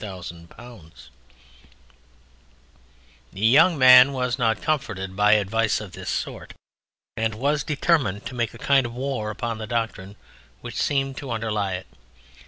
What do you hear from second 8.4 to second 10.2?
a kind of war upon the doctrine